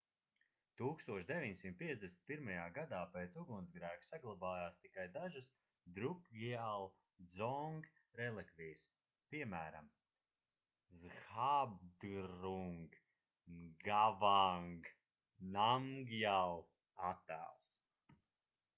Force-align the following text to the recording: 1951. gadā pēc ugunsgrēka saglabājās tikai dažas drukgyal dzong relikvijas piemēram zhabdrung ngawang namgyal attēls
1951. 0.79 2.69
gadā 2.77 3.01
pēc 3.17 3.35
ugunsgrēka 3.41 4.07
saglabājās 4.07 4.79
tikai 4.85 5.03
dažas 5.17 5.49
drukgyal 5.97 6.87
dzong 7.35 7.85
relikvijas 8.21 8.87
piemēram 9.35 9.91
zhabdrung 11.03 12.99
ngawang 13.51 14.91
namgyal 15.57 16.61
attēls 17.13 18.19